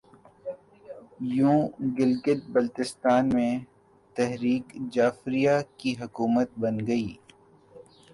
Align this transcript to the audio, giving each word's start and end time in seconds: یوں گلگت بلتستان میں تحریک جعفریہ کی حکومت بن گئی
یوں 1.35 1.59
گلگت 1.97 2.39
بلتستان 2.53 3.23
میں 3.35 3.53
تحریک 4.15 4.65
جعفریہ 4.93 5.55
کی 5.79 5.91
حکومت 6.01 6.49
بن 6.61 6.75
گئی 6.87 7.09